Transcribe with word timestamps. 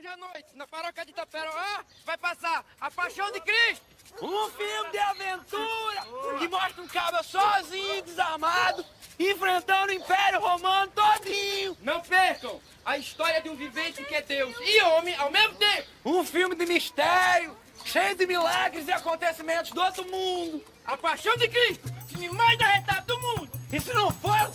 Hoje 0.00 0.08
à 0.08 0.16
noite, 0.16 0.46
na 0.54 0.66
paróquia 0.66 1.04
de 1.04 1.10
Itaperoá, 1.10 1.84
vai 2.06 2.16
passar 2.16 2.64
A 2.80 2.90
Paixão 2.90 3.30
de 3.32 3.40
Cristo. 3.42 3.84
Um 4.22 4.48
filme 4.48 4.90
de 4.92 4.98
aventura 4.98 6.38
que 6.38 6.48
mostra 6.48 6.82
um 6.82 6.88
cabra 6.88 7.22
sozinho, 7.22 8.02
desarmado, 8.04 8.82
enfrentando 9.18 9.92
o 9.92 9.94
Império 9.94 10.40
Romano 10.40 10.90
todinho. 10.92 11.76
Não 11.82 12.00
percam 12.00 12.58
a 12.82 12.96
história 12.96 13.42
de 13.42 13.50
um 13.50 13.54
vivente 13.54 14.02
que 14.02 14.14
é 14.14 14.22
Deus 14.22 14.56
e 14.62 14.80
homem 14.84 15.14
ao 15.16 15.30
mesmo 15.30 15.56
tempo. 15.56 15.86
Um 16.06 16.24
filme 16.24 16.54
de 16.54 16.64
mistério, 16.64 17.54
cheio 17.84 18.16
de 18.16 18.26
milagres 18.26 18.88
e 18.88 18.92
acontecimentos 18.92 19.70
do 19.70 19.82
outro 19.82 20.10
mundo. 20.10 20.64
A 20.86 20.96
Paixão 20.96 21.36
de 21.36 21.46
Cristo, 21.46 21.92
filme 22.08 22.30
mais 22.30 22.58
arretado 22.58 23.06
do 23.06 23.20
mundo. 23.20 23.50
Se 23.68 23.92
não 23.92 24.10
for, 24.10 24.50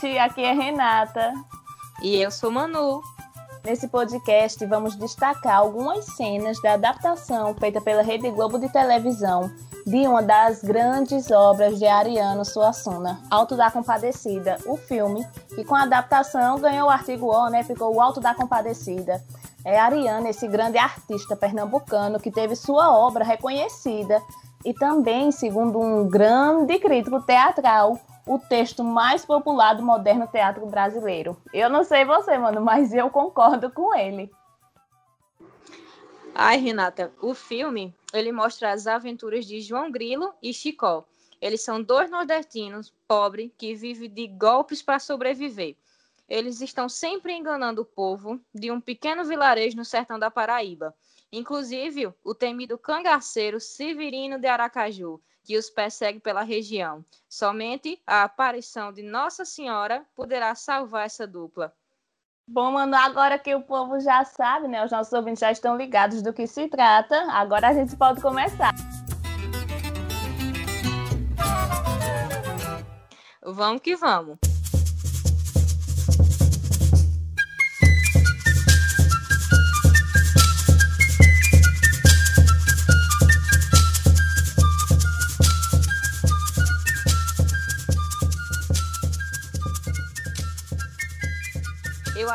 gente, 0.00 0.18
aqui 0.18 0.42
é 0.42 0.52
Renata. 0.52 1.32
E 2.02 2.16
eu 2.16 2.30
sou 2.30 2.50
Manu. 2.50 3.02
Nesse 3.62 3.86
podcast, 3.88 4.64
vamos 4.64 4.96
destacar 4.96 5.58
algumas 5.58 6.06
cenas 6.16 6.60
da 6.62 6.72
adaptação 6.72 7.54
feita 7.54 7.80
pela 7.80 8.02
Rede 8.02 8.30
Globo 8.30 8.58
de 8.58 8.70
televisão 8.70 9.52
de 9.86 10.08
uma 10.08 10.22
das 10.22 10.62
grandes 10.62 11.30
obras 11.30 11.78
de 11.78 11.86
Ariano 11.86 12.44
Suassuna, 12.44 13.20
Alto 13.30 13.56
da 13.56 13.70
Compadecida, 13.70 14.56
o 14.64 14.78
filme, 14.78 15.26
que 15.54 15.64
com 15.64 15.74
a 15.74 15.82
adaptação 15.82 16.58
ganhou 16.58 16.88
o 16.88 16.90
artigo 16.90 17.26
O, 17.26 17.50
né? 17.50 17.62
Ficou 17.62 17.94
o 17.94 18.00
Alto 18.00 18.20
da 18.20 18.34
Compadecida. 18.34 19.22
É 19.64 19.78
Ariano, 19.78 20.28
esse 20.28 20.48
grande 20.48 20.78
artista 20.78 21.36
pernambucano 21.36 22.18
que 22.18 22.30
teve 22.30 22.56
sua 22.56 22.90
obra 22.96 23.24
reconhecida 23.24 24.22
e 24.64 24.72
também, 24.72 25.30
segundo 25.30 25.78
um 25.78 26.08
grande 26.08 26.78
crítico 26.78 27.20
teatral, 27.20 27.98
o 28.30 28.38
texto 28.38 28.84
mais 28.84 29.24
popular 29.24 29.74
do 29.74 29.82
moderno 29.82 30.24
teatro 30.28 30.64
brasileiro. 30.64 31.36
Eu 31.52 31.68
não 31.68 31.82
sei 31.82 32.04
você, 32.04 32.38
mano, 32.38 32.60
mas 32.60 32.94
eu 32.94 33.10
concordo 33.10 33.68
com 33.72 33.92
ele. 33.92 34.30
Ai, 36.32 36.56
Renata, 36.58 37.12
o 37.20 37.34
filme, 37.34 37.92
ele 38.12 38.30
mostra 38.30 38.70
as 38.70 38.86
aventuras 38.86 39.44
de 39.44 39.60
João 39.60 39.90
Grilo 39.90 40.32
e 40.40 40.54
Chicó. 40.54 41.04
Eles 41.40 41.64
são 41.64 41.82
dois 41.82 42.08
nordestinos 42.08 42.94
pobres 43.08 43.50
que 43.58 43.74
vivem 43.74 44.08
de 44.08 44.28
golpes 44.28 44.80
para 44.80 45.00
sobreviver. 45.00 45.74
Eles 46.28 46.60
estão 46.60 46.88
sempre 46.88 47.32
enganando 47.32 47.82
o 47.82 47.84
povo 47.84 48.40
de 48.54 48.70
um 48.70 48.80
pequeno 48.80 49.24
vilarejo 49.24 49.76
no 49.76 49.84
sertão 49.84 50.20
da 50.20 50.30
Paraíba. 50.30 50.94
Inclusive, 51.32 52.14
o 52.22 52.32
temido 52.32 52.78
cangaceiro 52.78 53.58
Severino 53.58 54.38
de 54.38 54.46
Aracaju, 54.46 55.20
que 55.42 55.56
os 55.56 55.70
persegue 55.70 56.20
pela 56.20 56.42
região. 56.42 57.04
Somente 57.28 58.00
a 58.06 58.24
aparição 58.24 58.92
de 58.92 59.02
Nossa 59.02 59.44
Senhora 59.44 60.04
poderá 60.14 60.54
salvar 60.54 61.06
essa 61.06 61.26
dupla. 61.26 61.72
Bom, 62.46 62.72
mano, 62.72 62.96
agora 62.96 63.38
que 63.38 63.54
o 63.54 63.62
povo 63.62 64.00
já 64.00 64.24
sabe, 64.24 64.66
né? 64.66 64.84
Os 64.84 64.90
nossos 64.90 65.12
ouvintes 65.12 65.40
já 65.40 65.52
estão 65.52 65.76
ligados 65.76 66.20
do 66.20 66.32
que 66.32 66.46
se 66.46 66.66
trata, 66.66 67.16
agora 67.30 67.68
a 67.68 67.72
gente 67.72 67.96
pode 67.96 68.20
começar. 68.20 68.74
Vamos 73.42 73.80
que 73.80 73.94
vamos. 73.96 74.49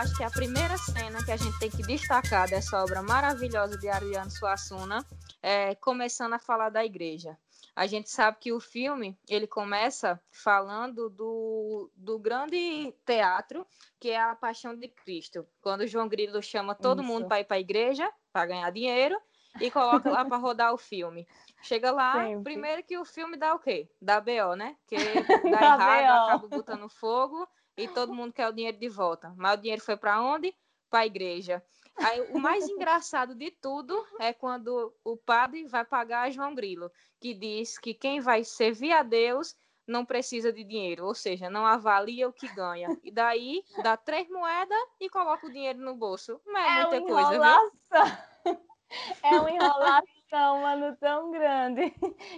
Acho 0.05 0.17
que 0.17 0.23
a 0.23 0.29
primeira 0.29 0.77
cena 0.77 1.25
que 1.25 1.31
a 1.31 1.35
gente 1.35 1.57
tem 1.57 1.67
que 1.69 1.81
destacar 1.81 2.47
dessa 2.47 2.79
obra 2.79 3.01
maravilhosa 3.01 3.75
de 3.75 3.89
Ariano 3.89 4.29
Suassuna 4.29 5.03
é 5.41 5.73
começando 5.73 6.33
a 6.33 6.39
falar 6.39 6.69
da 6.69 6.85
igreja. 6.85 7.35
A 7.75 7.87
gente 7.87 8.11
sabe 8.11 8.37
que 8.39 8.53
o 8.53 8.59
filme 8.59 9.17
ele 9.27 9.47
começa 9.47 10.21
falando 10.31 11.09
do, 11.09 11.89
do 11.95 12.19
grande 12.19 12.93
teatro 13.03 13.65
que 13.99 14.11
é 14.11 14.21
a 14.21 14.35
Paixão 14.35 14.75
de 14.75 14.87
Cristo, 14.89 15.47
quando 15.59 15.87
João 15.87 16.07
Grilo 16.07 16.39
chama 16.39 16.75
todo 16.75 17.01
Isso. 17.01 17.11
mundo 17.11 17.27
para 17.27 17.39
ir 17.39 17.45
para 17.45 17.57
a 17.57 17.59
igreja 17.59 18.07
para 18.31 18.45
ganhar 18.45 18.69
dinheiro 18.69 19.19
e 19.59 19.71
coloca 19.71 20.07
lá 20.11 20.23
para 20.23 20.37
rodar 20.37 20.71
o 20.71 20.77
filme. 20.77 21.27
Chega 21.63 21.91
lá, 21.91 22.13
Sempre. 22.13 22.43
primeiro 22.43 22.83
que 22.83 22.95
o 22.95 23.05
filme 23.05 23.37
dá 23.37 23.55
o 23.55 23.59
quê? 23.59 23.89
Dá 23.99 24.21
BO, 24.21 24.55
né? 24.55 24.75
Que 24.85 24.97
dá, 25.49 25.77
dá 25.77 25.99
errado, 25.99 26.29
acaba 26.29 26.47
botando 26.47 26.89
fogo 26.89 27.47
e 27.77 27.87
todo 27.87 28.13
mundo 28.13 28.33
quer 28.33 28.47
o 28.47 28.53
dinheiro 28.53 28.77
de 28.77 28.89
volta. 28.89 29.33
Mas 29.37 29.57
o 29.57 29.61
dinheiro 29.61 29.81
foi 29.81 29.97
para 29.97 30.21
onde? 30.21 30.53
Para 30.89 31.01
a 31.01 31.05
igreja. 31.05 31.63
Aí, 31.97 32.21
o 32.31 32.39
mais 32.39 32.67
engraçado 32.69 33.35
de 33.35 33.51
tudo 33.51 34.05
é 34.19 34.33
quando 34.33 34.93
o 35.03 35.17
padre 35.17 35.65
vai 35.65 35.85
pagar 35.85 36.23
a 36.23 36.29
João 36.29 36.53
Grilo, 36.53 36.91
que 37.19 37.33
diz 37.33 37.77
que 37.77 37.93
quem 37.93 38.19
vai 38.19 38.43
servir 38.43 38.91
a 38.91 39.03
Deus 39.03 39.55
não 39.87 40.03
precisa 40.03 40.51
de 40.51 40.63
dinheiro, 40.63 41.05
ou 41.05 41.13
seja, 41.13 41.49
não 41.49 41.65
avalia 41.65 42.27
o 42.27 42.33
que 42.33 42.47
ganha. 42.55 42.97
E 43.03 43.11
daí 43.11 43.63
dá 43.83 43.95
três 43.95 44.27
moedas 44.29 44.79
e 44.99 45.09
coloca 45.09 45.45
o 45.45 45.51
dinheiro 45.51 45.79
no 45.79 45.95
bolso. 45.95 46.41
Não 46.45 46.59
é, 46.59 46.67
é 46.67 46.81
muita 46.81 47.01
coisa, 47.01 47.29
viu? 47.31 47.81
É 49.23 49.39
uma 49.39 49.51
enrolação, 49.51 50.61
mano, 50.61 50.95
tão 50.97 51.31
grande 51.31 51.89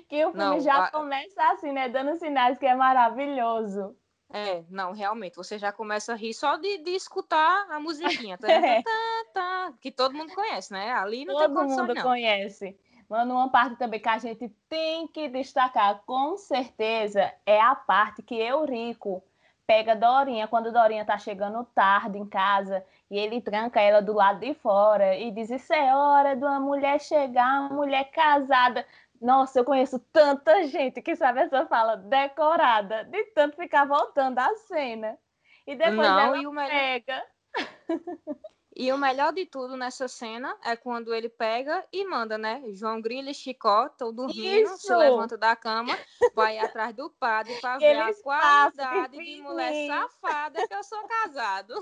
que 0.07 0.25
o 0.25 0.31
filme 0.31 0.37
não, 0.37 0.59
já 0.61 0.85
a... 0.85 0.91
começa 0.91 1.43
assim, 1.51 1.73
né? 1.73 1.89
Dando 1.89 2.17
sinais 2.17 2.57
que 2.57 2.65
é 2.65 2.73
maravilhoso. 2.73 3.95
É, 4.29 4.63
não, 4.69 4.91
realmente, 4.91 5.35
você 5.35 5.57
já 5.57 5.71
começa 5.71 6.13
a 6.13 6.15
rir 6.15 6.33
só 6.33 6.57
de, 6.57 6.79
de 6.79 6.91
escutar 6.91 7.65
a 7.71 7.79
musiquinha, 7.79 8.37
tá, 8.37 8.47
é. 8.51 8.81
tá, 8.81 9.25
tá, 9.33 9.73
que 9.79 9.89
todo 9.89 10.13
mundo 10.13 10.33
conhece, 10.33 10.73
né? 10.73 10.91
Ali 10.91 11.23
não 11.23 11.35
todo 11.35 11.45
tem 11.45 11.55
condição, 11.55 11.85
mundo 11.85 11.95
não. 11.95 12.03
conhece. 12.03 12.77
Mano, 13.09 13.35
uma 13.35 13.49
parte 13.49 13.77
também 13.77 14.01
que 14.01 14.09
a 14.09 14.17
gente 14.17 14.49
tem 14.67 15.07
que 15.07 15.29
destacar, 15.29 16.01
com 16.05 16.35
certeza, 16.35 17.31
é 17.45 17.59
a 17.61 17.73
parte 17.73 18.21
que 18.21 18.35
Eurico 18.35 19.23
pega 19.67 19.95
Dorinha, 19.95 20.47
quando 20.47 20.71
Dorinha 20.71 21.05
tá 21.05 21.17
chegando 21.17 21.63
tarde 21.75 22.17
em 22.17 22.25
casa, 22.25 22.83
e 23.11 23.19
ele 23.19 23.41
tranca 23.41 23.81
ela 23.81 24.01
do 24.01 24.13
lado 24.13 24.39
de 24.39 24.53
fora 24.55 25.15
e 25.17 25.29
diz: 25.29 25.49
Isso 25.49 25.73
é 25.73 25.93
hora 25.95 26.35
de 26.35 26.43
uma 26.43 26.59
mulher 26.59 26.99
chegar, 26.99 27.61
uma 27.61 27.69
mulher 27.69 28.05
casada. 28.11 28.85
Nossa, 29.21 29.59
eu 29.59 29.65
conheço 29.65 29.99
tanta 30.11 30.67
gente 30.67 31.01
que 31.01 31.15
sabe 31.15 31.41
essa 31.41 31.65
fala 31.65 31.95
decorada, 31.97 33.03
de 33.05 33.23
tanto 33.33 33.55
ficar 33.55 33.85
voltando 33.85 34.37
a 34.39 34.55
cena. 34.67 35.17
E 35.65 35.75
depois 35.75 35.97
Não, 35.97 36.19
ela 36.19 36.37
e 36.37 36.47
o 36.47 36.51
melhor... 36.51 36.69
pega. 36.69 37.23
E 38.79 38.93
o 38.93 38.97
melhor 38.97 39.33
de 39.33 39.43
tudo 39.43 39.75
nessa 39.75 40.07
cena 40.07 40.55
é 40.63 40.75
quando 40.75 41.11
ele 41.11 41.29
pega 41.29 41.83
e 41.91 42.05
manda, 42.05 42.37
né? 42.37 42.61
João 42.73 43.01
Grilo 43.01 43.27
e 43.27 43.33
Chicó 43.33 43.87
estão 43.87 44.13
dormindo, 44.13 44.69
Isso. 44.69 44.77
se 44.77 44.95
levanta 44.95 45.35
da 45.35 45.55
cama, 45.55 45.97
vai 46.35 46.59
atrás 46.59 46.93
do 46.93 47.09
padre 47.09 47.55
para 47.59 47.79
ver 47.79 47.97
a 47.99 48.13
qualidade 48.21 49.17
de 49.17 49.41
mulher 49.41 49.87
safada 49.87 50.67
que 50.67 50.73
eu 50.75 50.83
sou 50.83 51.07
casado. 51.07 51.73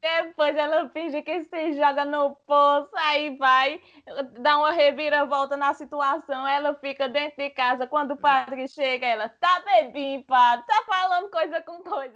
Depois 0.00 0.56
ela 0.56 0.88
finge 0.90 1.22
que 1.22 1.42
se 1.42 1.72
joga 1.72 2.04
no 2.04 2.36
poço, 2.46 2.90
aí 2.94 3.36
vai, 3.36 3.82
dá 4.38 4.56
uma 4.58 4.70
reviravolta 4.70 5.56
na 5.56 5.74
situação, 5.74 6.46
ela 6.46 6.74
fica 6.76 7.08
dentro 7.08 7.36
de 7.36 7.50
casa. 7.50 7.84
Quando 7.84 8.12
o 8.12 8.16
padre 8.16 8.68
chega, 8.68 9.06
ela 9.06 9.28
tá 9.28 9.60
bebinho, 9.64 10.22
padre, 10.22 10.64
tá 10.66 10.84
falando 10.86 11.28
coisa 11.30 11.60
com 11.62 11.82
coisa. 11.82 12.12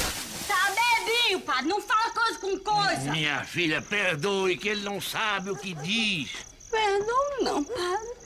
Tá 0.47 0.71
bebinho, 0.71 1.41
padre, 1.41 1.69
não 1.69 1.81
fala 1.81 2.11
coisa 2.11 2.39
com 2.39 2.59
coisa. 2.59 2.89
Minha 3.11 3.45
filha, 3.45 3.83
perdoe 3.83 4.57
que 4.57 4.69
ele 4.69 4.83
não 4.83 5.01
sabe 5.01 5.51
o 5.51 5.57
que 5.57 5.75
diz. 5.75 6.31
Perdoe 6.71 7.43
não, 7.43 7.65
padre. 7.65 8.19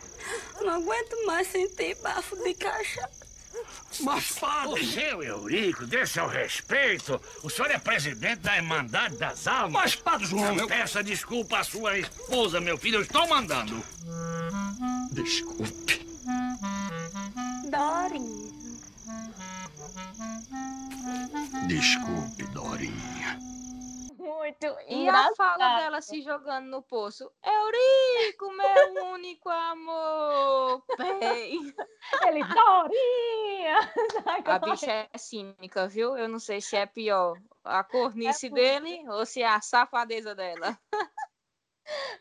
Não 0.61 0.75
aguento 0.75 1.27
mais 1.27 1.49
sentir 1.49 1.97
bafo 2.03 2.37
de 2.43 2.55
cachaça. 2.55 3.23
Mas, 4.01 4.33
padre... 4.33 4.81
O 4.81 4.93
seu 4.93 5.23
Eurico, 5.23 5.87
dê 5.87 6.07
seu 6.07 6.27
respeito. 6.27 7.21
O 7.43 7.51
senhor 7.51 7.71
é 7.71 7.79
presidente 7.79 8.41
da 8.41 8.57
Irmandade 8.57 9.17
das 9.17 9.47
Almas. 9.47 9.73
Mas, 9.73 9.95
padre 9.95 10.27
João... 10.27 10.57
Eu... 10.57 10.67
Peça 10.67 11.03
desculpa 11.03 11.59
à 11.59 11.65
sua 11.65 11.99
esposa, 11.99 12.61
meu 12.61 12.79
filho. 12.79 12.97
Eu 12.97 13.03
estou 13.03 13.29
mandando. 13.29 13.85
Desculpe. 15.13 16.07
Dorinha. 17.71 18.53
Desculpe, 21.67 22.45
Dorinha. 22.53 23.52
Muito 24.43 24.67
E 24.89 25.09
a 25.09 25.33
fala 25.37 25.77
dela 25.77 26.01
se 26.01 26.21
jogando 26.21 26.67
no 26.67 26.83
poço. 26.83 27.31
Eurico, 27.45 28.51
meu 28.51 29.05
único 29.15 29.49
amor. 29.49 30.83
Bem. 30.99 31.73
Ele, 32.27 32.43
Dorinha! 32.43 33.79
A 34.45 34.59
bicha 34.59 34.91
é 34.91 35.17
cínica, 35.17 35.87
viu? 35.87 36.19
Eu 36.19 36.29
não 36.29 36.41
sei 36.41 36.61
se 36.61 36.75
é 36.77 36.87
pior 36.87 37.39
a 37.63 37.85
cornice 37.85 38.49
é 38.49 38.51
dele 38.51 39.09
ou 39.09 39.25
se 39.25 39.43
é 39.43 39.47
a 39.47 39.61
safadeza 39.61 40.35
dela. 40.35 40.77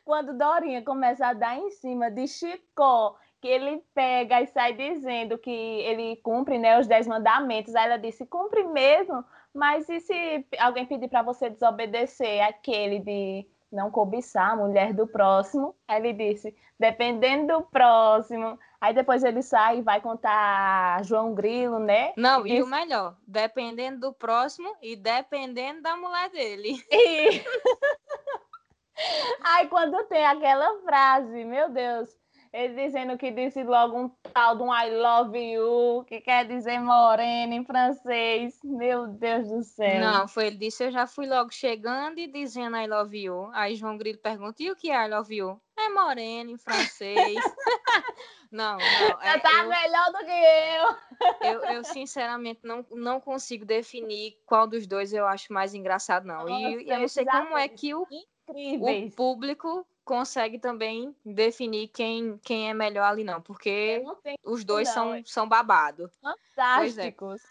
Quando 0.05 0.37
Dorinha 0.37 0.83
começa 0.83 1.25
a 1.25 1.33
dar 1.33 1.57
em 1.57 1.71
cima 1.71 2.11
de 2.11 2.27
Chicó, 2.27 3.17
que 3.41 3.47
ele 3.47 3.83
pega 3.95 4.39
e 4.39 4.45
sai 4.45 4.73
dizendo 4.73 5.39
que 5.39 5.49
ele 5.49 6.17
cumpre 6.17 6.59
né, 6.59 6.79
os 6.79 6.85
dez 6.85 7.07
mandamentos, 7.07 7.75
aí 7.75 7.85
ela 7.85 7.97
disse, 7.97 8.27
cumpre 8.27 8.63
mesmo, 8.65 9.25
mas 9.53 9.89
e 9.89 9.99
se 9.99 10.45
alguém 10.59 10.85
pedir 10.85 11.07
para 11.07 11.21
você 11.21 11.49
desobedecer 11.49 12.41
aquele 12.41 12.99
de 12.99 13.47
não 13.71 13.89
cobiçar 13.89 14.51
a 14.51 14.55
mulher 14.55 14.93
do 14.93 15.07
próximo? 15.07 15.75
Aí 15.87 15.99
ele 15.99 16.13
disse, 16.13 16.55
dependendo 16.79 17.53
do 17.53 17.61
próximo. 17.63 18.59
Aí 18.79 18.93
depois 18.93 19.23
ele 19.23 19.41
sai 19.41 19.77
e 19.79 19.81
vai 19.81 20.01
contar 20.01 21.03
João 21.03 21.33
Grilo, 21.33 21.79
né? 21.79 22.13
Não, 22.17 22.45
e, 22.45 22.57
e 22.57 22.63
o 22.63 22.67
melhor, 22.67 23.15
dependendo 23.27 23.99
do 23.99 24.13
próximo 24.13 24.75
e 24.81 24.95
dependendo 24.95 25.81
da 25.81 25.95
mulher 25.95 26.29
dele. 26.29 26.83
E... 26.91 27.43
Aí 29.41 29.67
quando 29.67 30.03
tem 30.03 30.23
aquela 30.23 30.79
frase, 30.81 31.43
meu 31.43 31.69
Deus, 31.69 32.15
ele 32.53 32.75
dizendo 32.75 33.17
que 33.17 33.31
disse 33.31 33.63
logo 33.63 33.97
um 33.97 34.09
tal 34.33 34.57
de 34.57 34.63
um 34.63 34.75
I 34.75 34.89
love 34.89 35.37
you, 35.37 36.03
que 36.05 36.19
quer 36.19 36.45
dizer 36.45 36.79
morena 36.79 37.55
em 37.55 37.63
francês. 37.63 38.59
Meu 38.61 39.07
Deus 39.07 39.47
do 39.47 39.63
céu. 39.63 40.01
Não, 40.01 40.27
foi 40.27 40.47
ele 40.47 40.57
disse, 40.57 40.83
eu 40.83 40.91
já 40.91 41.07
fui 41.07 41.25
logo 41.25 41.51
chegando 41.51 42.19
e 42.19 42.27
dizendo 42.27 42.75
I 42.75 42.87
love 42.87 43.17
you. 43.17 43.49
Aí 43.53 43.75
João 43.75 43.97
Grilo 43.97 44.17
pergunta, 44.17 44.61
e 44.61 44.69
o 44.69 44.75
que 44.75 44.91
é 44.91 45.05
I 45.05 45.09
love 45.09 45.33
you? 45.33 45.61
É 45.79 45.89
morena 45.89 46.51
em 46.51 46.57
francês. 46.57 47.15
não, 48.51 48.77
não. 48.77 49.21
É, 49.21 49.39
tá 49.39 49.63
eu, 49.63 49.69
melhor 49.69 50.11
do 50.11 50.17
que 50.19 50.31
eu. 50.31 51.53
eu. 51.53 51.61
Eu, 51.75 51.83
sinceramente, 51.85 52.59
não, 52.63 52.85
não 52.91 53.21
consigo 53.21 53.63
definir 53.63 54.37
qual 54.45 54.67
dos 54.67 54.85
dois 54.85 55.13
eu 55.13 55.25
acho 55.25 55.53
mais 55.53 55.73
engraçado, 55.73 56.25
não. 56.25 56.45
Nossa, 56.45 56.53
e 56.53 56.89
eu 56.89 56.99
não 56.99 57.07
sei 57.07 57.25
como 57.25 57.57
é 57.57 57.67
que 57.69 57.95
o. 57.95 58.05
O 58.53 59.11
público 59.15 59.87
consegue 60.11 60.59
também 60.59 61.15
definir 61.25 61.87
quem, 61.87 62.37
quem 62.39 62.69
é 62.69 62.73
melhor 62.73 63.05
ali, 63.05 63.23
não, 63.23 63.41
porque 63.41 64.01
não 64.03 64.17
os 64.43 64.65
dois 64.65 64.85
não, 64.89 64.93
são, 64.93 65.25
são 65.25 65.47
babado. 65.47 66.03
É. 66.03 66.09
Fantásticos. 66.19 67.41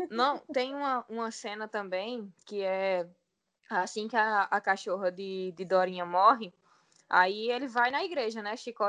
É. 0.00 0.06
Não, 0.08 0.38
tem 0.50 0.74
uma, 0.74 1.04
uma 1.10 1.30
cena 1.30 1.68
também 1.68 2.32
que 2.46 2.62
é 2.62 3.06
assim 3.68 4.08
que 4.08 4.16
a, 4.16 4.44
a 4.44 4.62
cachorra 4.62 5.12
de, 5.12 5.52
de 5.54 5.64
Dorinha 5.66 6.06
morre, 6.06 6.54
aí 7.06 7.50
ele 7.50 7.68
vai 7.68 7.90
na 7.90 8.02
igreja, 8.02 8.40
né? 8.40 8.56
Chico 8.56 8.82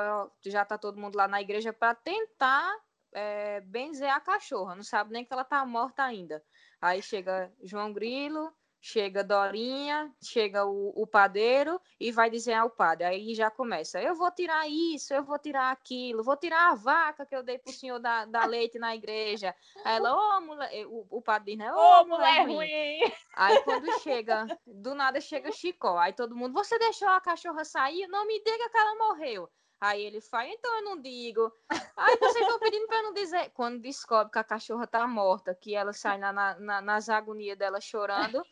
já 0.46 0.64
tá 0.64 0.78
todo 0.78 0.98
mundo 0.98 1.18
lá 1.18 1.28
na 1.28 1.42
igreja 1.42 1.74
para 1.74 1.94
tentar 1.96 2.74
é, 3.12 3.60
benzer 3.60 4.10
a 4.10 4.22
cachorra, 4.22 4.74
não 4.74 4.84
sabe 4.84 5.12
nem 5.12 5.26
que 5.26 5.34
ela 5.34 5.44
tá 5.44 5.66
morta 5.66 6.02
ainda. 6.02 6.42
Aí 6.80 7.02
chega 7.02 7.52
João 7.62 7.92
Grilo, 7.92 8.54
chega 8.88 9.22
Dorinha, 9.22 10.10
chega 10.24 10.66
o, 10.66 10.94
o, 10.96 11.06
padeiro 11.06 11.80
e 12.00 12.10
vai 12.10 12.30
dizer 12.30 12.54
ao 12.54 12.70
padre. 12.70 13.06
Aí 13.06 13.36
já 13.36 13.52
começa: 13.52 14.02
eu 14.02 14.16
vou 14.16 14.32
tirar 14.32 14.66
isso, 14.70 15.14
eu 15.14 15.24
vou 15.24 15.38
tirar 15.38 15.72
aquilo, 15.72 16.24
vou 16.24 16.38
tirar 16.38 16.72
a 16.72 16.76
vaca 16.76 17.26
que 17.26 17.36
eu 17.36 17.44
dei 17.44 17.58
pro 17.58 17.74
senhor 17.74 18.00
da, 18.00 18.26
da 18.26 18.46
leite 18.46 18.80
na 18.80 18.96
igreja. 18.96 19.54
Aí 19.84 19.98
ela, 19.98 20.16
ô 20.16 20.38
oh, 20.38 20.42
mulher, 20.42 20.88
o, 20.88 21.06
o 21.10 21.22
padre 21.22 21.52
diz, 21.52 21.58
né? 21.58 21.74
Ô 21.74 21.78
oh, 21.78 22.06
mulher, 22.06 22.48
mulher 22.48 22.48
ruim. 22.48 22.56
ruim. 22.56 23.14
Aí 23.36 23.62
quando 23.64 24.00
chega, 24.00 24.48
do 24.66 24.96
nada 24.96 25.20
chega 25.20 25.52
Chicó. 25.52 25.98
Aí 25.98 26.14
todo 26.14 26.36
mundo, 26.36 26.54
você 26.54 26.80
deixou 26.80 27.10
a 27.10 27.20
cachorra 27.20 27.66
sair? 27.66 28.08
Não 28.08 28.26
me 28.26 28.42
diga 28.42 28.70
que 28.70 28.78
ela 28.78 28.96
morreu. 28.96 29.50
Aí 29.80 30.04
ele 30.04 30.20
faz, 30.22 30.52
então 30.52 30.76
eu 30.78 30.84
não 30.84 31.02
digo. 31.02 31.52
Aí 31.96 32.18
vocês 32.18 32.42
estão 32.42 32.60
pedindo 32.60 32.88
para 32.88 33.04
não 33.04 33.14
dizer. 33.14 33.52
Quando 33.52 33.80
descobre 33.80 34.32
que 34.32 34.40
a 34.40 34.44
cachorra 34.44 34.88
tá 34.88 35.06
morta, 35.08 35.54
que 35.54 35.76
ela 35.76 35.94
sai 35.94 36.18
na, 36.18 36.34
na, 36.34 36.82
nas 36.82 37.10
agonias 37.10 37.58
dela 37.58 37.80
chorando, 37.80 38.44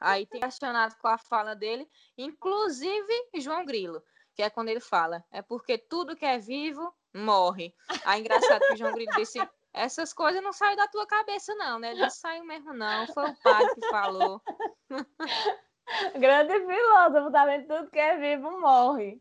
aí 0.00 0.26
tem 0.26 0.40
questionado 0.40 0.94
com 1.00 1.08
a 1.08 1.16
fala 1.16 1.54
dele, 1.56 1.88
inclusive 2.18 3.30
João 3.36 3.64
Grilo, 3.64 4.02
que 4.34 4.42
é 4.42 4.50
quando 4.50 4.68
ele 4.68 4.80
fala, 4.80 5.24
é 5.30 5.40
porque 5.40 5.78
tudo 5.78 6.16
que 6.16 6.26
é 6.26 6.38
vivo 6.38 6.94
morre. 7.14 7.74
Aí 8.04 8.20
engraçado 8.20 8.60
que 8.68 8.76
João 8.76 8.92
Grilo 8.92 9.12
disse, 9.16 9.40
essas 9.72 10.12
coisas 10.12 10.42
não 10.42 10.52
saem 10.52 10.76
da 10.76 10.86
tua 10.86 11.06
cabeça 11.06 11.54
não, 11.54 11.78
né? 11.78 11.94
Não 11.94 12.10
saiu 12.10 12.44
mesmo 12.44 12.74
não, 12.74 13.06
foi 13.08 13.30
o 13.30 13.36
padre 13.42 13.74
que 13.74 13.88
falou. 13.88 14.42
Grande 16.18 16.60
filósofo, 16.60 17.30
também 17.30 17.66
tudo 17.66 17.90
que 17.90 17.98
é 17.98 18.16
vivo 18.16 18.60
morre. 18.60 19.20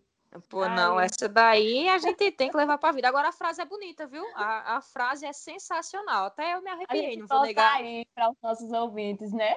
Pô, 0.50 0.68
não, 0.68 1.00
essa 1.00 1.30
daí 1.30 1.88
a 1.90 1.98
gente 1.98 2.32
tem 2.32 2.50
que 2.50 2.58
levar 2.58 2.78
pra 2.78 2.92
vida. 2.92 3.08
Agora 3.08 3.30
a 3.30 3.34
frase 3.34 3.62
é 3.62 3.66
bonita, 3.66 4.08
viu? 4.08 4.24
A, 4.36 4.78
a 4.78 4.82
frase 4.82 5.26
é 5.26 5.34
sensacional. 5.34 6.26
Até 6.26 6.56
eu 6.56 6.62
me 6.62 6.70
arrepiei, 6.70 7.18
não 7.18 7.28
vou 7.28 7.42
negar. 7.42 7.76
aí 7.76 8.06
para 8.16 8.30
os 8.30 8.38
nossos 8.42 8.72
ouvintes, 8.72 9.32
né? 9.32 9.56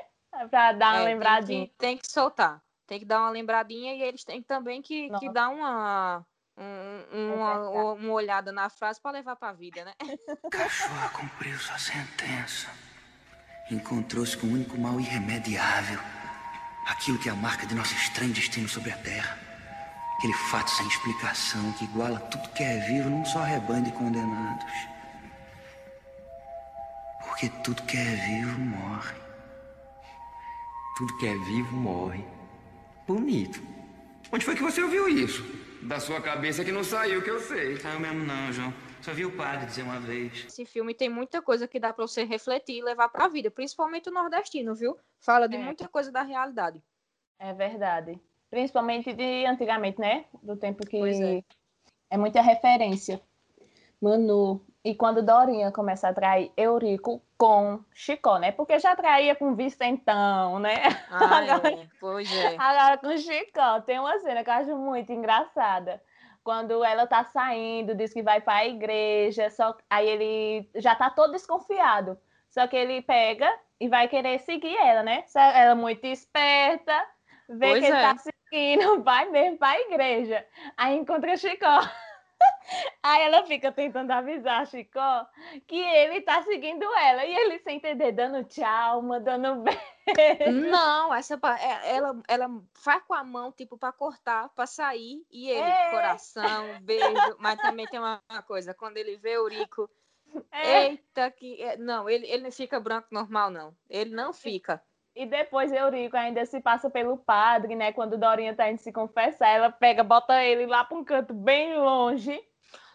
Pra 0.50 0.73
dar 0.73 0.94
uma 0.94 1.02
é, 1.02 1.05
lembradinha. 1.05 1.61
Tem 1.61 1.69
que, 1.69 1.75
tem 1.78 1.99
que, 1.99 2.11
soltar. 2.11 2.62
Tem 2.87 2.99
que 2.99 3.05
dar 3.05 3.20
uma 3.20 3.31
lembradinha 3.31 3.94
e 3.94 4.02
eles 4.02 4.25
têm 4.25 4.43
também 4.43 4.82
que, 4.82 5.08
que 5.19 5.31
dar 5.31 5.49
uma, 5.49 6.25
um, 6.56 7.34
uma, 7.34 7.52
é 7.52 7.82
uma 7.94 8.12
olhada 8.12 8.52
na 8.52 8.69
frase 8.69 9.00
para 9.00 9.12
levar 9.12 9.37
pra 9.37 9.52
vida, 9.52 9.84
né? 9.84 9.94
Cachorra 10.50 11.08
cumpriu 11.11 11.56
sua 11.58 11.78
sentença. 11.78 12.69
Encontrou-se 13.70 14.37
com 14.37 14.46
o 14.46 14.52
único 14.52 14.78
mal 14.78 15.00
irremediável. 15.00 15.99
Aquilo 16.87 17.19
que 17.19 17.28
é 17.28 17.32
a 17.32 17.37
marca 17.37 17.67
de 17.67 17.75
nosso 17.75 17.94
estranho 17.94 18.32
destino 18.32 18.69
sobre 18.69 18.93
a 18.93 18.99
Terra. 18.99 19.56
Aquele 20.19 20.33
fato 20.33 20.71
sem 20.71 20.87
explicação 20.87 21.73
que 21.73 21.85
iguala 21.85 22.19
tudo 22.19 22.49
que 22.51 22.63
é 22.63 22.79
vivo 22.87 23.11
num 23.11 23.25
só 23.25 23.43
rebanho 23.43 23.85
de 23.85 23.93
condenados. 23.93 24.65
Porque 27.25 27.51
tudo 27.63 27.83
que 27.83 27.97
é 27.99 28.15
vivo 28.15 28.59
morre. 28.59 29.15
Tudo 30.97 31.19
que 31.19 31.27
é 31.27 31.37
vivo 31.37 31.77
morre. 31.77 32.25
Bonito. 33.07 33.61
Onde 34.33 34.45
foi 34.45 34.55
que 34.57 34.63
você 34.63 34.83
ouviu 34.83 35.07
isso? 35.07 35.45
Da 35.83 36.01
sua 36.01 36.21
cabeça 36.21 36.65
que 36.65 36.73
não 36.73 36.83
saiu, 36.83 37.23
que 37.23 37.31
eu 37.31 37.39
sei. 37.39 37.77
Saiu 37.77 38.01
mesmo 38.01 38.25
não, 38.25 38.53
João. 38.53 38.73
Só 39.03 39.12
vi 39.12 39.25
o 39.27 39.37
padre 39.37 39.67
dizer 39.67 39.83
uma 39.83 40.01
vez. 40.01 40.47
Esse 40.47 40.65
filme 40.65 40.95
tem 40.95 41.09
muita 41.09 41.41
coisa 41.43 41.69
que 41.69 41.79
dá 41.79 41.93
para 41.93 42.07
você 42.07 42.25
refletir 42.25 42.79
e 42.79 42.83
levar 42.83 43.09
para 43.09 43.27
a 43.27 43.29
vida, 43.29 43.51
principalmente 43.51 44.09
o 44.09 44.12
nordestino, 44.12 44.75
viu? 44.75 44.99
Fala 45.21 45.47
de 45.47 45.57
é. 45.57 45.59
muita 45.59 45.87
coisa 45.87 46.11
da 46.11 46.23
realidade. 46.23 46.83
É 47.39 47.53
verdade. 47.53 48.19
Principalmente 48.51 49.13
de 49.13 49.45
antigamente, 49.47 50.01
né? 50.01 50.25
Do 50.43 50.57
tempo 50.57 50.87
que 50.87 50.97
é. 50.97 51.43
é. 52.11 52.17
muita 52.17 52.41
referência. 52.41 53.21
Manu. 54.01 54.65
E 54.85 54.95
quando 54.95 55.21
Dorinha 55.21 55.73
começa 55.73 56.09
a 56.09 56.15
trair 56.15 56.53
Eurico 56.57 57.21
com 57.37 57.81
Chicó, 57.93 58.39
né? 58.39 58.53
Porque 58.53 58.79
já 58.79 58.95
traía 58.95 59.35
com 59.35 59.57
Vicentão, 59.57 60.61
né? 60.61 60.77
Ah, 61.11 61.38
agora, 61.43 61.73
é. 61.73 61.88
Pois 61.99 62.33
é. 62.33 62.57
Agora 62.57 62.97
com 62.99 63.17
Chicó. 63.17 63.81
Tem 63.81 63.99
uma 63.99 64.19
cena 64.21 64.45
que 64.45 64.50
eu 64.50 64.55
acho 64.55 64.76
muito 64.76 65.12
engraçada. 65.12 66.00
Quando 66.45 66.85
ela 66.85 67.05
tá 67.05 67.25
saindo, 67.25 67.97
diz 67.97 68.12
que 68.12 68.23
vai 68.23 68.41
para 68.41 68.59
a 68.59 68.67
igreja, 68.67 69.50
só 69.50 69.76
aí 69.91 70.09
ele 70.09 70.71
já 70.76 70.95
tá 70.95 71.11
todo 71.11 71.33
desconfiado. 71.33 72.17
Só 72.49 72.69
que 72.69 72.76
ele 72.76 73.03
pega 73.03 73.53
e 73.81 73.88
vai 73.88 74.07
querer 74.07 74.38
seguir 74.38 74.76
ela, 74.76 75.03
né? 75.03 75.25
Ela 75.35 75.73
é 75.73 75.75
muito 75.75 76.05
esperta, 76.07 77.07
vê 77.49 77.71
pois 77.71 77.85
que 77.85 77.87
é. 77.87 77.88
ele 77.91 78.00
tá 78.00 78.17
e 78.53 78.76
não 78.76 79.03
vai 79.03 79.29
mesmo 79.31 79.59
para 79.59 79.76
a 79.76 79.81
igreja. 79.81 80.47
Aí 80.76 80.97
encontra 80.97 81.37
Chicó. 81.37 81.81
Aí 83.03 83.23
ela 83.23 83.45
fica 83.45 83.73
tentando 83.73 84.11
avisar 84.11 84.67
Chicó 84.67 85.26
que 85.67 85.81
ele 85.81 86.21
tá 86.21 86.43
seguindo 86.43 86.85
ela. 86.97 87.25
E 87.25 87.35
ele 87.35 87.59
sem 87.61 87.76
entender, 87.76 88.12
dando 88.12 88.45
tchau, 88.45 89.03
mandando 89.03 89.62
beijo. 90.15 90.71
Não, 90.71 91.15
essa 91.15 91.38
é, 91.61 91.97
ela, 91.97 92.21
ela 92.29 92.62
faz 92.75 93.03
com 93.05 93.15
a 93.15 93.25
mão, 93.25 93.53
tipo, 93.53 93.79
para 93.79 93.93
cortar, 93.93 94.49
para 94.50 94.67
sair. 94.67 95.25
E 95.31 95.49
ele, 95.49 95.61
é. 95.61 95.91
coração, 95.91 96.81
beijo. 96.83 97.37
Mas 97.38 97.61
também 97.61 97.87
tem 97.87 97.99
uma, 97.99 98.21
coisa, 98.47 98.75
quando 98.75 98.97
ele 98.97 99.17
vê 99.17 99.38
o 99.38 99.49
Rico. 99.49 99.88
É. 100.50 100.88
Eita, 100.88 101.31
que. 101.31 101.62
É, 101.62 101.76
não, 101.76 102.11
ele, 102.11 102.26
ele 102.26 102.43
não 102.43 102.53
fica 102.53 102.79
branco 102.79 103.09
normal, 103.11 103.50
não. 103.50 103.75
Ele 103.88 104.15
não 104.15 104.33
fica. 104.33 104.83
E 105.16 105.25
depois 105.25 105.73
Eurico 105.73 106.14
ainda 106.14 106.44
se 106.44 106.61
passa 106.61 106.90
pelo 106.90 107.16
padre, 107.16 107.75
né? 107.75 107.90
Quando 107.90 108.18
Dorinha 108.18 108.54
tá 108.54 108.70
indo 108.70 108.76
se 108.76 108.92
confessar, 108.92 109.49
ela 109.49 109.73
pega, 109.73 110.04
bota 110.04 110.44
ele 110.44 110.66
lá 110.66 110.85
para 110.85 110.99
um 110.99 111.02
canto 111.02 111.32
bem 111.32 111.75
longe. 111.78 112.38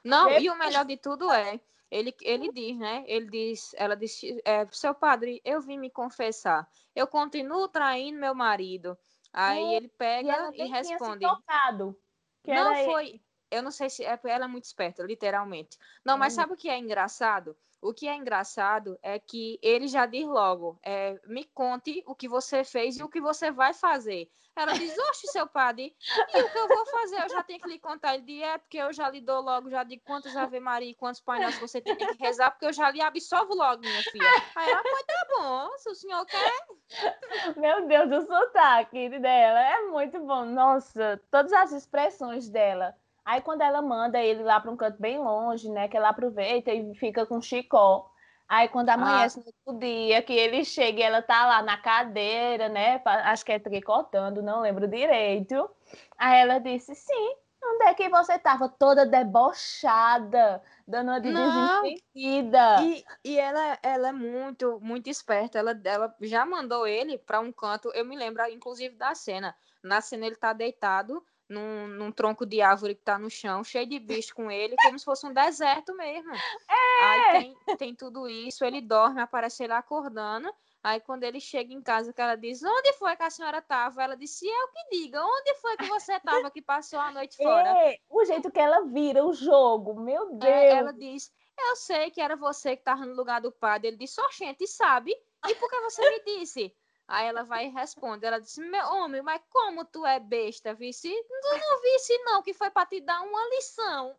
Não, 0.06 0.26
depois... 0.26 0.44
e 0.44 0.50
o 0.52 0.56
melhor 0.56 0.86
de 0.86 0.98
tudo 0.98 1.32
é, 1.32 1.60
ele, 1.90 2.16
ele 2.22 2.52
diz, 2.52 2.78
né? 2.78 3.04
Ele 3.08 3.26
diz, 3.26 3.74
ela 3.76 3.96
diz, 3.96 4.22
é, 4.46 4.68
seu 4.72 4.94
padre, 4.94 5.42
eu 5.44 5.62
vim 5.62 5.80
me 5.80 5.90
confessar. 5.90 6.70
Eu 6.96 7.08
continuo 7.08 7.68
traindo 7.68 8.20
meu 8.20 8.36
marido. 8.36 8.96
Aí 9.34 9.74
ele 9.74 9.88
pega 9.88 10.52
e, 10.54 10.62
e 10.62 10.68
responde. 10.68 11.26
Tocado, 11.26 11.98
não 12.46 12.76
foi, 12.86 13.20
eu 13.52 13.62
não 13.62 13.72
sei 13.72 13.90
se 13.90 14.04
é 14.04 14.20
ela 14.24 14.46
é 14.46 14.48
muito 14.48 14.64
esperta, 14.64 15.04
literalmente. 15.04 15.78
Não, 16.04 16.18
mas 16.18 16.34
sabe 16.34 16.54
o 16.54 16.58
que 16.58 16.70
é 16.70 16.78
engraçado? 16.78 17.56
O 17.82 17.94
que 17.94 18.08
é 18.08 18.16
engraçado 18.16 18.98
é 19.02 19.18
que 19.18 19.60
ele 19.62 19.88
já 19.88 20.06
diz 20.06 20.28
logo: 20.28 20.80
é, 20.84 21.20
me 21.26 21.44
conte 21.46 22.04
o 22.06 22.16
que 22.16 22.28
você 22.28 22.64
fez 22.64 22.98
e 22.98 23.04
o 23.04 23.10
que 23.10 23.20
você 23.20 23.52
vai 23.52 23.74
fazer. 23.74 24.30
Ela 24.56 24.74
diz: 24.74 24.96
Oxe, 25.10 25.28
seu 25.28 25.48
padre, 25.48 25.96
e 26.34 26.42
o 26.42 26.52
que 26.52 26.58
eu 26.58 26.68
vou 26.68 26.86
fazer? 26.86 27.24
Eu 27.24 27.30
já 27.30 27.42
tenho 27.42 27.60
que 27.60 27.68
lhe 27.68 27.80
contar. 27.80 28.14
Ele 28.14 28.24
diz: 28.24 28.44
É, 28.44 28.58
porque 28.60 28.78
eu 28.78 28.94
já 28.94 29.10
lhe 29.10 29.20
dou 29.20 29.42
logo, 29.42 29.70
já 29.70 29.84
digo 29.84 30.04
quantas 30.06 30.36
Ave 30.36 30.60
Maria 30.60 30.92
e 30.92 30.96
quantos 30.96 31.22
Pai 31.22 31.40
Nosso 31.40 31.60
você 31.60 31.82
tem 31.82 31.96
que 31.96 32.06
rezar, 32.20 32.52
porque 32.52 32.66
eu 32.66 32.74
já 32.74 32.92
lhe 32.92 33.02
absolvo 33.02 33.56
logo, 33.56 33.82
minha 33.82 34.04
filha. 34.04 34.30
Aí 34.56 34.70
ela: 34.70 34.84
Pois 34.84 35.04
tá 35.04 35.28
bom, 35.40 35.78
se 35.78 35.90
o 35.90 35.96
senhor 35.96 36.26
quer. 36.26 37.56
Meu 37.58 37.88
Deus, 37.88 38.12
o 38.12 38.28
sotaque 38.28 39.10
dela 39.20 39.60
é 39.60 39.82
muito 39.88 40.20
bom. 40.20 40.46
Nossa, 40.46 41.20
todas 41.32 41.52
as 41.54 41.72
expressões 41.72 42.50
dela. 42.50 42.96
Aí 43.24 43.42
quando 43.42 43.62
ela 43.62 43.82
manda 43.82 44.20
ele 44.20 44.44
lá 44.44 44.60
para 44.60 44.72
um 44.72 44.78
canto 44.78 45.00
bem 45.00 45.20
longe, 45.20 45.70
né, 45.70 45.88
que 45.88 45.96
ela 45.96 46.10
aproveita 46.10 46.72
e 46.72 46.96
fica 46.96 47.26
com 47.26 47.42
Chicó. 47.42 48.10
Aí 48.48 48.68
quando 48.68 48.90
amanhece 48.90 49.40
ah. 49.40 49.52
no 49.72 49.80
dia, 49.80 50.22
que 50.22 50.34
ele 50.34 50.66
chega 50.66 51.00
e 51.00 51.04
ela 51.04 51.22
tá 51.22 51.46
lá 51.46 51.62
na 51.62 51.78
cadeira, 51.78 52.68
né, 52.68 53.02
acho 53.06 53.46
que 53.46 53.52
é 53.52 53.60
tricotando, 53.60 54.42
não 54.42 54.62
lembro 54.62 54.88
direito. 54.88 55.70
Aí 56.18 56.42
ela 56.42 56.60
disse, 56.60 56.94
sim, 56.96 57.36
onde 57.64 57.86
é 57.86 57.94
que 57.94 58.10
você 58.10 58.38
tava 58.40 58.68
toda 58.68 59.06
debochada, 59.06 60.62
dando 60.88 61.10
uma 61.10 61.22
de 61.22 61.32
desinvestida? 61.32 62.82
E, 62.84 63.06
e 63.24 63.40
ela, 63.40 63.80
ela 63.84 64.10
é 64.10 64.12
muito, 64.12 64.80
muito 64.82 65.10
esperta. 65.10 65.60
Ela, 65.60 65.80
ela 65.86 66.16
já 66.22 66.46
mandou 66.46 66.88
ele 66.88 67.18
para 67.18 67.40
um 67.40 67.52
canto. 67.52 67.92
Eu 67.94 68.04
me 68.04 68.18
lembro, 68.18 68.44
inclusive, 68.48 68.96
da 68.96 69.14
cena. 69.14 69.56
Na 69.84 70.02
cena 70.02 70.26
ele 70.26 70.36
tá 70.36 70.54
deitado 70.54 71.24
num, 71.52 71.88
num, 71.88 72.12
tronco 72.12 72.46
de 72.46 72.62
árvore 72.62 72.96
que 72.96 73.04
tá 73.04 73.20
no 73.20 73.30
chão, 73.30 73.64
cheio 73.64 73.86
de 73.86 74.00
bicho 74.00 74.34
com 74.34 74.50
ele, 74.50 74.76
como 74.82 74.98
se 74.98 75.06
fosse 75.06 75.26
um 75.28 75.34
deserto 75.34 75.96
mesmo. 75.96 76.34
É. 76.34 77.04
Aí 77.04 77.32
tem, 77.32 77.78
tem 77.78 77.96
tudo 77.96 78.28
isso, 78.28 78.64
ele 78.64 78.82
dorme, 78.82 79.22
aparece 79.22 79.64
ele 79.64 79.74
acordando. 79.74 80.52
Aí 80.84 81.00
quando 81.00 81.24
ele 81.24 81.40
chega 81.40 81.74
em 81.74 81.82
casa, 81.82 82.12
que 82.12 82.22
ela 82.22 82.36
diz, 82.36 82.64
onde 82.64 82.94
foi 82.94 83.16
que 83.16 83.24
a 83.24 83.30
senhora 83.30 83.62
tava? 83.62 84.02
Ela 84.02 84.16
disse, 84.16 84.48
eu 84.48 84.68
que 84.70 84.98
diga, 84.98 85.24
onde 85.24 85.54
foi 85.56 85.78
que 85.78 85.86
você 85.86 86.20
tava 86.22 86.50
que 86.50 86.62
passou 86.62 87.00
a 87.00 87.12
noite 87.12 87.38
fora? 87.38 87.70
É, 87.70 87.98
o 88.10 88.26
jeito 88.26 88.52
que 88.52 88.60
ela 88.60 88.86
vira 88.86 89.24
o 89.24 89.34
jogo, 89.34 90.00
meu 90.00 90.34
Deus. 90.34 90.52
É, 90.52 90.72
ela 90.72 90.92
diz, 90.92 91.32
eu 91.60 91.76
sei 91.76 92.10
que 92.10 92.20
era 92.20 92.36
você 92.36 92.76
que 92.76 92.84
tava 92.84 93.06
no 93.06 93.14
lugar 93.14 93.42
do 93.42 93.52
padre. 93.52 93.90
Ele 93.90 93.98
disse, 93.98 94.20
oxente, 94.22 94.66
sabe? 94.66 95.12
E 95.48 95.56
por 95.56 95.70
que 95.70 95.80
você 95.82 96.10
me 96.10 96.24
disse? 96.24 96.76
Aí 97.12 97.28
ela 97.28 97.44
vai 97.44 97.66
e 97.66 97.70
responde. 97.70 98.26
Ela 98.26 98.40
disse: 98.40 98.62
Meu 98.62 98.86
homem, 98.88 99.22
mas 99.22 99.42
como 99.50 99.84
tu 99.84 100.06
é 100.06 100.18
besta, 100.18 100.74
vice? 100.74 101.10
Tu 101.10 101.58
não 101.58 101.82
visse, 101.82 102.18
não, 102.24 102.42
que 102.42 102.54
foi 102.54 102.72
para 102.72 102.86
te 102.86 103.02
dar 103.02 103.22
uma 103.22 103.50
lição. 103.50 104.16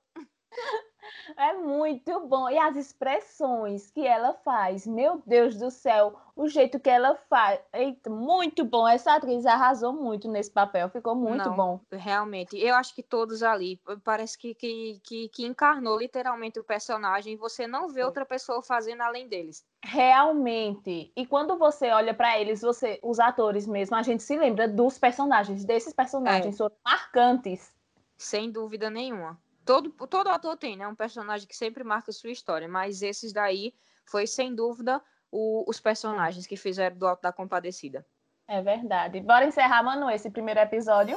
É 1.36 1.52
muito 1.54 2.26
bom. 2.26 2.48
E 2.48 2.58
as 2.58 2.76
expressões 2.76 3.90
que 3.90 4.06
ela 4.06 4.34
faz, 4.44 4.86
meu 4.86 5.22
Deus 5.26 5.56
do 5.56 5.70
céu, 5.70 6.14
o 6.34 6.48
jeito 6.48 6.80
que 6.80 6.90
ela 6.90 7.16
faz. 7.28 7.60
Eita, 7.72 8.10
muito 8.10 8.64
bom. 8.64 8.86
Essa 8.86 9.14
atriz 9.14 9.44
arrasou 9.46 9.92
muito 9.92 10.28
nesse 10.28 10.50
papel, 10.50 10.88
ficou 10.88 11.14
muito 11.14 11.48
Não, 11.48 11.56
bom. 11.56 11.80
Realmente, 11.90 12.58
eu 12.58 12.74
acho 12.74 12.94
que 12.94 13.02
todos 13.02 13.42
ali, 13.42 13.80
parece 14.04 14.38
que, 14.38 14.54
que, 14.54 15.00
que, 15.02 15.28
que 15.28 15.46
encarnou 15.46 15.98
literalmente 15.98 16.58
o 16.58 16.64
personagem. 16.64 17.36
Você 17.36 17.66
não 17.66 17.88
vê 17.88 18.04
outra 18.04 18.24
pessoa 18.24 18.62
fazendo 18.62 19.02
além 19.02 19.28
deles. 19.28 19.64
Realmente. 19.84 21.12
E 21.16 21.26
quando 21.26 21.58
você 21.58 21.90
olha 21.90 22.14
para 22.14 22.38
eles, 22.40 22.60
você, 22.60 22.98
os 23.02 23.18
atores 23.18 23.66
mesmo, 23.66 23.96
a 23.96 24.02
gente 24.02 24.22
se 24.22 24.36
lembra 24.36 24.68
dos 24.68 24.98
personagens, 24.98 25.64
desses 25.64 25.92
personagens, 25.92 26.54
é. 26.54 26.58
foram 26.58 26.76
marcantes. 26.84 27.72
Sem 28.16 28.52
dúvida 28.52 28.88
nenhuma 28.88 29.36
todo, 29.64 29.90
todo 30.06 30.28
ator 30.28 30.56
tem, 30.56 30.76
né? 30.76 30.86
Um 30.86 30.94
personagem 30.94 31.46
que 31.46 31.56
sempre 31.56 31.84
marca 31.84 32.12
sua 32.12 32.30
história, 32.30 32.68
mas 32.68 33.02
esses 33.02 33.32
daí 33.32 33.74
foi 34.04 34.26
sem 34.26 34.54
dúvida 34.54 35.02
o, 35.30 35.64
os 35.68 35.80
personagens 35.80 36.46
que 36.46 36.56
fizeram 36.56 36.96
do 36.96 37.06
Alto 37.06 37.22
da 37.22 37.32
Compadecida. 37.32 38.06
É 38.46 38.60
verdade. 38.60 39.20
Bora 39.20 39.46
encerrar, 39.46 39.82
Manu, 39.82 40.10
esse 40.10 40.30
primeiro 40.30 40.60
episódio. 40.60 41.16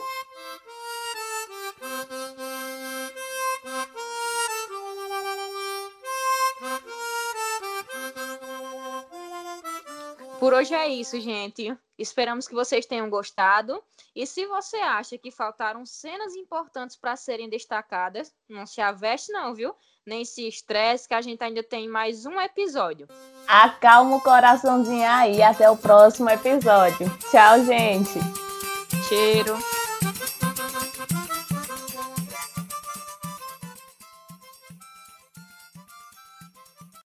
Por 10.40 10.54
hoje 10.54 10.76
é 10.76 10.88
isso, 10.88 11.20
gente. 11.20 11.76
Esperamos 11.98 12.48
que 12.48 12.54
vocês 12.54 12.86
tenham 12.86 13.10
gostado. 13.10 13.84
E 14.16 14.26
se 14.26 14.46
você 14.46 14.78
acha 14.78 15.18
que 15.18 15.30
faltaram 15.30 15.86
cenas 15.86 16.36
importantes 16.36 16.96
para 16.96 17.18
serem 17.18 17.50
destacadas, 17.50 18.34
não 18.50 18.66
se 18.66 18.80
aveste, 18.80 19.30
não, 19.34 19.54
viu? 19.54 19.76
Nem 20.08 20.24
se 20.24 20.48
estresse, 20.48 21.08
que 21.08 21.14
a 21.14 21.22
gente 21.22 21.44
ainda 21.44 21.62
tem 21.62 21.90
mais 21.90 22.26
um 22.26 22.40
episódio. 22.40 23.08
Acalma 23.46 24.16
o 24.16 24.22
coraçãozinho 24.22 25.06
aí. 25.10 25.42
Até 25.44 25.70
o 25.70 25.76
próximo 25.76 26.30
episódio. 26.30 27.10
Tchau, 27.30 27.66
gente. 27.66 28.20
Cheiro. 29.10 29.58